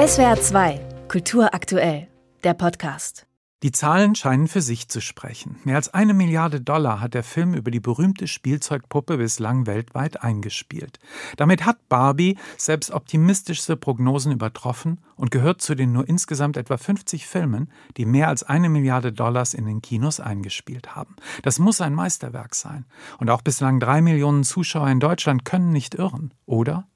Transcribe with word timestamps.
SWR 0.00 0.40
2, 0.40 0.80
Kultur 1.08 1.52
aktuell, 1.52 2.08
der 2.42 2.54
Podcast. 2.54 3.26
Die 3.62 3.70
Zahlen 3.70 4.14
scheinen 4.14 4.48
für 4.48 4.62
sich 4.62 4.88
zu 4.88 5.02
sprechen. 5.02 5.56
Mehr 5.64 5.76
als 5.76 5.92
eine 5.92 6.14
Milliarde 6.14 6.62
Dollar 6.62 7.02
hat 7.02 7.12
der 7.12 7.22
Film 7.22 7.52
über 7.52 7.70
die 7.70 7.80
berühmte 7.80 8.26
Spielzeugpuppe 8.26 9.18
bislang 9.18 9.66
weltweit 9.66 10.22
eingespielt. 10.22 11.00
Damit 11.36 11.66
hat 11.66 11.86
Barbie 11.90 12.38
selbst 12.56 12.92
optimistischste 12.92 13.76
Prognosen 13.76 14.32
übertroffen 14.32 15.02
und 15.16 15.30
gehört 15.30 15.60
zu 15.60 15.74
den 15.74 15.92
nur 15.92 16.08
insgesamt 16.08 16.56
etwa 16.56 16.78
50 16.78 17.26
Filmen, 17.26 17.70
die 17.98 18.06
mehr 18.06 18.28
als 18.28 18.42
eine 18.42 18.70
Milliarde 18.70 19.12
Dollars 19.12 19.52
in 19.52 19.66
den 19.66 19.82
Kinos 19.82 20.18
eingespielt 20.18 20.96
haben. 20.96 21.14
Das 21.42 21.58
muss 21.58 21.82
ein 21.82 21.92
Meisterwerk 21.92 22.54
sein. 22.54 22.86
Und 23.18 23.28
auch 23.28 23.42
bislang 23.42 23.80
drei 23.80 24.00
Millionen 24.00 24.44
Zuschauer 24.44 24.88
in 24.88 25.00
Deutschland 25.00 25.44
können 25.44 25.68
nicht 25.68 25.94
irren, 25.94 26.32
oder? 26.46 26.86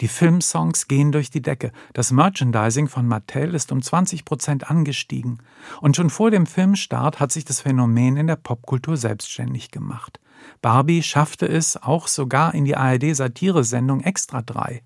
Die 0.00 0.08
Filmsongs 0.08 0.88
gehen 0.88 1.12
durch 1.12 1.30
die 1.30 1.42
Decke. 1.42 1.72
Das 1.92 2.10
Merchandising 2.10 2.88
von 2.88 3.06
Mattel 3.06 3.54
ist 3.54 3.72
um 3.72 3.82
20 3.82 4.24
Prozent 4.24 4.70
angestiegen. 4.70 5.38
Und 5.80 5.96
schon 5.96 6.10
vor 6.10 6.30
dem 6.30 6.46
Filmstart 6.46 7.20
hat 7.20 7.32
sich 7.32 7.44
das 7.44 7.60
Phänomen 7.60 8.16
in 8.16 8.26
der 8.26 8.36
Popkultur 8.36 8.96
selbstständig 8.96 9.70
gemacht. 9.70 10.20
Barbie 10.62 11.02
schaffte 11.02 11.46
es 11.46 11.76
auch 11.76 12.08
sogar 12.08 12.54
in 12.54 12.64
die 12.64 12.76
ARD-Satiresendung 12.76 14.00
Extra 14.00 14.42
3. 14.42 14.82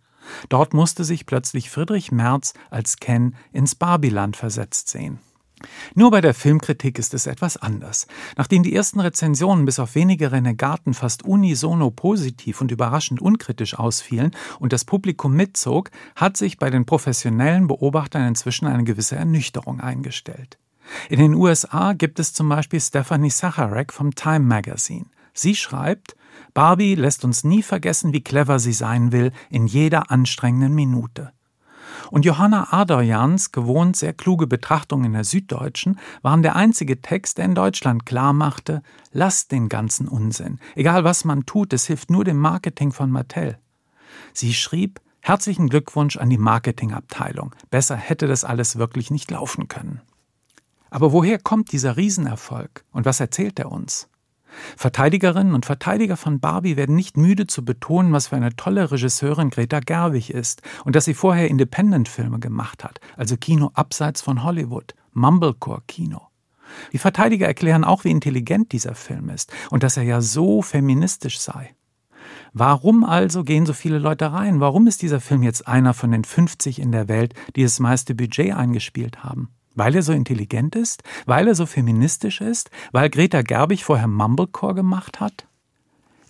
Dort 0.48 0.74
musste 0.74 1.04
sich 1.04 1.26
plötzlich 1.26 1.70
Friedrich 1.70 2.12
Merz 2.12 2.54
als 2.70 2.98
Ken 2.98 3.34
ins 3.52 3.74
Barbieland 3.74 4.36
versetzt 4.36 4.88
sehen. 4.88 5.20
Nur 5.94 6.10
bei 6.10 6.20
der 6.20 6.34
Filmkritik 6.34 6.98
ist 6.98 7.14
es 7.14 7.26
etwas 7.26 7.56
anders. 7.56 8.06
Nachdem 8.36 8.62
die 8.62 8.74
ersten 8.74 9.00
Rezensionen 9.00 9.64
bis 9.64 9.78
auf 9.78 9.94
wenige 9.94 10.32
Renegaten 10.32 10.94
fast 10.94 11.24
unisono 11.24 11.90
positiv 11.90 12.60
und 12.60 12.70
überraschend 12.70 13.20
unkritisch 13.20 13.78
ausfielen 13.78 14.32
und 14.58 14.72
das 14.72 14.84
Publikum 14.84 15.34
mitzog, 15.34 15.90
hat 16.16 16.36
sich 16.36 16.58
bei 16.58 16.70
den 16.70 16.86
professionellen 16.86 17.66
Beobachtern 17.66 18.28
inzwischen 18.28 18.66
eine 18.66 18.84
gewisse 18.84 19.16
Ernüchterung 19.16 19.80
eingestellt. 19.80 20.58
In 21.08 21.18
den 21.18 21.34
USA 21.34 21.92
gibt 21.92 22.18
es 22.18 22.32
zum 22.32 22.48
Beispiel 22.48 22.80
Stephanie 22.80 23.30
Sacharek 23.30 23.92
vom 23.92 24.14
Time 24.14 24.40
Magazine. 24.40 25.06
Sie 25.34 25.54
schreibt, 25.54 26.16
Barbie 26.54 26.94
lässt 26.94 27.24
uns 27.24 27.44
nie 27.44 27.62
vergessen, 27.62 28.12
wie 28.12 28.22
clever 28.22 28.58
sie 28.58 28.72
sein 28.72 29.12
will 29.12 29.32
in 29.50 29.66
jeder 29.66 30.10
anstrengenden 30.10 30.74
Minute. 30.74 31.32
Und 32.10 32.24
Johanna 32.24 32.72
Adorjans 32.72 33.52
gewohnt 33.52 33.96
sehr 33.96 34.12
kluge 34.12 34.46
Betrachtungen 34.46 35.06
in 35.06 35.12
der 35.12 35.24
Süddeutschen 35.24 35.98
waren 36.22 36.42
der 36.42 36.56
einzige 36.56 37.00
Text, 37.00 37.38
der 37.38 37.44
in 37.44 37.54
Deutschland 37.54 38.06
klar 38.06 38.32
machte, 38.32 38.82
lasst 39.12 39.52
den 39.52 39.68
ganzen 39.68 40.08
Unsinn. 40.08 40.58
Egal 40.74 41.04
was 41.04 41.24
man 41.24 41.46
tut, 41.46 41.72
es 41.72 41.86
hilft 41.86 42.10
nur 42.10 42.24
dem 42.24 42.38
Marketing 42.38 42.92
von 42.92 43.10
Mattel. 43.10 43.58
Sie 44.32 44.54
schrieb, 44.54 45.00
herzlichen 45.20 45.68
Glückwunsch 45.68 46.16
an 46.16 46.30
die 46.30 46.38
Marketingabteilung. 46.38 47.54
Besser 47.70 47.96
hätte 47.96 48.26
das 48.26 48.44
alles 48.44 48.78
wirklich 48.78 49.10
nicht 49.10 49.30
laufen 49.30 49.68
können. 49.68 50.00
Aber 50.90 51.12
woher 51.12 51.38
kommt 51.38 51.72
dieser 51.72 51.96
Riesenerfolg 51.96 52.84
und 52.92 53.04
was 53.04 53.20
erzählt 53.20 53.58
er 53.58 53.70
uns? 53.70 54.08
Verteidigerinnen 54.76 55.54
und 55.54 55.66
Verteidiger 55.66 56.16
von 56.16 56.40
Barbie 56.40 56.76
werden 56.76 56.96
nicht 56.96 57.16
müde 57.16 57.46
zu 57.46 57.64
betonen, 57.64 58.12
was 58.12 58.28
für 58.28 58.36
eine 58.36 58.56
tolle 58.56 58.90
Regisseurin 58.90 59.50
Greta 59.50 59.80
Gerwig 59.80 60.30
ist 60.30 60.62
und 60.84 60.96
dass 60.96 61.04
sie 61.04 61.14
vorher 61.14 61.48
Independent-Filme 61.48 62.38
gemacht 62.38 62.84
hat, 62.84 63.00
also 63.16 63.36
Kino 63.36 63.70
abseits 63.74 64.20
von 64.20 64.42
Hollywood, 64.42 64.94
Mumblecore-Kino. 65.12 66.28
Die 66.92 66.98
Verteidiger 66.98 67.46
erklären 67.46 67.84
auch, 67.84 68.04
wie 68.04 68.10
intelligent 68.10 68.72
dieser 68.72 68.94
Film 68.94 69.30
ist 69.30 69.52
und 69.70 69.82
dass 69.82 69.96
er 69.96 70.02
ja 70.02 70.20
so 70.20 70.62
feministisch 70.62 71.38
sei. 71.40 71.74
Warum 72.52 73.04
also 73.04 73.44
gehen 73.44 73.66
so 73.66 73.72
viele 73.72 73.98
Leute 73.98 74.32
rein? 74.32 74.60
Warum 74.60 74.86
ist 74.86 75.02
dieser 75.02 75.20
Film 75.20 75.42
jetzt 75.42 75.66
einer 75.68 75.94
von 75.94 76.10
den 76.10 76.24
50 76.24 76.80
in 76.80 76.92
der 76.92 77.08
Welt, 77.08 77.34
die 77.56 77.62
das 77.62 77.78
meiste 77.78 78.14
Budget 78.14 78.54
eingespielt 78.54 79.22
haben? 79.22 79.50
Weil 79.78 79.94
er 79.94 80.02
so 80.02 80.12
intelligent 80.12 80.74
ist? 80.74 81.04
Weil 81.24 81.46
er 81.46 81.54
so 81.54 81.64
feministisch 81.64 82.40
ist? 82.40 82.68
Weil 82.90 83.10
Greta 83.10 83.42
Gerbig 83.42 83.84
vorher 83.84 84.08
Mumblecore 84.08 84.74
gemacht 84.74 85.20
hat? 85.20 85.47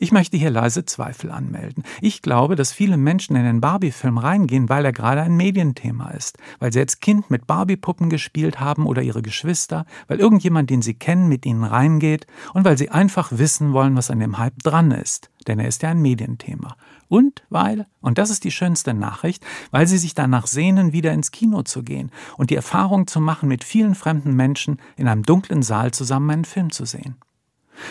Ich 0.00 0.12
möchte 0.12 0.36
hier 0.36 0.50
leise 0.50 0.84
Zweifel 0.84 1.32
anmelden. 1.32 1.82
Ich 2.00 2.22
glaube, 2.22 2.54
dass 2.54 2.72
viele 2.72 2.96
Menschen 2.96 3.34
in 3.34 3.42
den 3.42 3.60
Barbie-Film 3.60 4.16
reingehen, 4.18 4.68
weil 4.68 4.84
er 4.84 4.92
gerade 4.92 5.22
ein 5.22 5.36
Medienthema 5.36 6.10
ist, 6.10 6.38
weil 6.60 6.72
sie 6.72 6.78
als 6.78 7.00
Kind 7.00 7.30
mit 7.30 7.48
Barbie-Puppen 7.48 8.08
gespielt 8.08 8.60
haben 8.60 8.86
oder 8.86 9.02
ihre 9.02 9.22
Geschwister, 9.22 9.86
weil 10.06 10.20
irgendjemand, 10.20 10.70
den 10.70 10.82
sie 10.82 10.94
kennen, 10.94 11.28
mit 11.28 11.44
ihnen 11.44 11.64
reingeht 11.64 12.28
und 12.54 12.64
weil 12.64 12.78
sie 12.78 12.90
einfach 12.90 13.32
wissen 13.32 13.72
wollen, 13.72 13.96
was 13.96 14.10
an 14.10 14.20
dem 14.20 14.38
Hype 14.38 14.62
dran 14.62 14.92
ist, 14.92 15.30
denn 15.48 15.58
er 15.58 15.66
ist 15.66 15.82
ja 15.82 15.90
ein 15.90 16.00
Medienthema. 16.00 16.76
Und 17.08 17.42
weil, 17.50 17.86
und 18.00 18.18
das 18.18 18.30
ist 18.30 18.44
die 18.44 18.52
schönste 18.52 18.94
Nachricht, 18.94 19.44
weil 19.72 19.88
sie 19.88 19.98
sich 19.98 20.14
danach 20.14 20.46
sehnen, 20.46 20.92
wieder 20.92 21.12
ins 21.12 21.32
Kino 21.32 21.62
zu 21.62 21.82
gehen 21.82 22.12
und 22.36 22.50
die 22.50 22.56
Erfahrung 22.56 23.08
zu 23.08 23.20
machen, 23.20 23.48
mit 23.48 23.64
vielen 23.64 23.96
fremden 23.96 24.34
Menschen 24.36 24.78
in 24.96 25.08
einem 25.08 25.24
dunklen 25.24 25.62
Saal 25.62 25.90
zusammen 25.90 26.30
einen 26.30 26.44
Film 26.44 26.70
zu 26.70 26.84
sehen. 26.84 27.16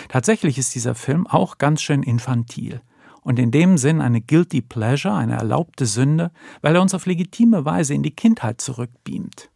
Tatsächlich 0.09 0.57
ist 0.57 0.75
dieser 0.75 0.95
Film 0.95 1.27
auch 1.27 1.57
ganz 1.57 1.81
schön 1.81 2.03
infantil 2.03 2.81
und 3.27 3.39
in 3.39 3.51
dem 3.51 3.77
Sinn 3.77 3.99
eine 3.99 4.21
guilty 4.21 4.61
pleasure, 4.61 5.13
eine 5.13 5.35
erlaubte 5.35 5.85
Sünde, 5.85 6.31
weil 6.61 6.75
er 6.75 6.81
uns 6.81 6.93
auf 6.93 7.05
legitime 7.05 7.65
Weise 7.65 7.93
in 7.93 8.01
die 8.01 8.15
Kindheit 8.15 8.61
zurückbeamt. 8.61 9.49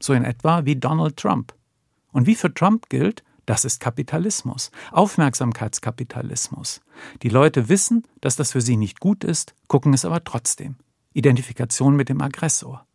So 0.00 0.14
in 0.14 0.24
etwa 0.24 0.64
wie 0.64 0.76
Donald 0.76 1.18
Trump. 1.18 1.54
Und 2.12 2.26
wie 2.26 2.34
für 2.34 2.52
Trump 2.54 2.88
gilt, 2.88 3.22
das 3.44 3.66
ist 3.66 3.80
Kapitalismus, 3.80 4.70
Aufmerksamkeitskapitalismus. 4.92 6.80
Die 7.22 7.28
Leute 7.28 7.68
wissen, 7.68 8.04
dass 8.22 8.36
das 8.36 8.52
für 8.52 8.62
sie 8.62 8.78
nicht 8.78 9.00
gut 9.00 9.22
ist, 9.22 9.54
gucken 9.66 9.92
es 9.92 10.06
aber 10.06 10.24
trotzdem. 10.24 10.76
Identifikation 11.12 11.94
mit 11.94 12.08
dem 12.08 12.22
Aggressor. 12.22 12.86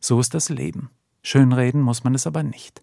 So 0.00 0.18
ist 0.18 0.32
das 0.32 0.48
Leben. 0.48 0.90
Schönreden 1.22 1.82
muss 1.82 2.04
man 2.04 2.14
es 2.14 2.26
aber 2.26 2.42
nicht. 2.42 2.82